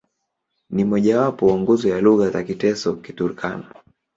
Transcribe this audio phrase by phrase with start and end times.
[0.69, 3.73] Ni mmojawapo wa nguzo ya lugha za Kiteso-Kiturkana.